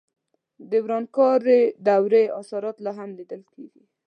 د 0.69 0.71
ورانکارې 0.85 1.61
دورې 1.87 2.23
اثرات 2.39 2.77
لا 2.85 2.91
هم 2.97 3.09
لیدل 3.19 3.41
کېدل. 3.53 3.83